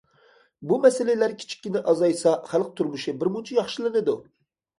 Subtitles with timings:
[0.69, 4.19] بۇ مەسىلىلەر كىچىككىنە ئازايسا، خەلق تۇرمۇشى بىر مۇنچە ياخشىلىنىدۇ.